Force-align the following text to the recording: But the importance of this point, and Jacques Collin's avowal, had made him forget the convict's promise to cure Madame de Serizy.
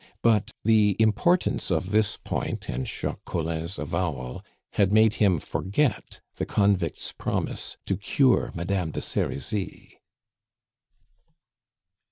But 0.23 0.49
the 0.63 0.95
importance 0.99 1.69
of 1.69 1.91
this 1.91 2.17
point, 2.17 2.67
and 2.67 2.87
Jacques 2.87 3.23
Collin's 3.23 3.77
avowal, 3.77 4.43
had 4.71 4.91
made 4.91 5.13
him 5.21 5.37
forget 5.37 6.21
the 6.37 6.45
convict's 6.47 7.11
promise 7.11 7.77
to 7.85 7.95
cure 7.97 8.51
Madame 8.55 8.89
de 8.89 8.99
Serizy. 8.99 10.01